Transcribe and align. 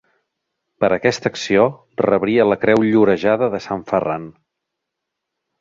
Per 0.83 0.87
aquesta 0.95 1.31
acció 1.33 1.67
rebria 2.03 2.47
la 2.53 2.59
Creu 2.63 2.87
Llorejada 2.89 3.53
de 3.57 3.63
Sant 3.67 3.85
Ferran. 3.93 4.29